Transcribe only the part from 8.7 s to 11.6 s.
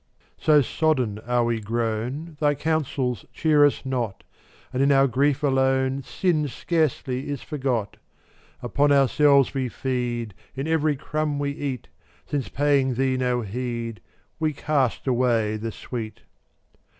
ourselves we feed In every crumb we